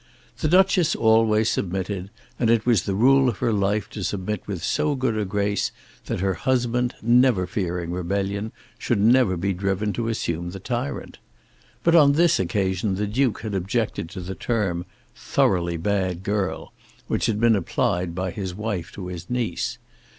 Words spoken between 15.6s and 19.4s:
bad girl" which had been applied by his wife to his